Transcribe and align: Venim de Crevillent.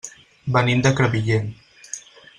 Venim 0.55 0.81
de 0.87 0.93
Crevillent. 1.01 1.55